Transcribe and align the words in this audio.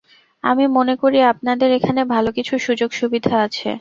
আমি 0.43 0.65
মনেকরি 0.75 1.19
আপনাদের 1.31 1.69
এখানে 1.77 2.01
ভালো 2.13 2.29
কিছু 2.37 2.53
সুযোগ-সুবিধা 2.65 3.35
আছে। 3.45 3.69